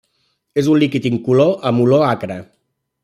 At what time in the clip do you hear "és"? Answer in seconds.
0.61-0.69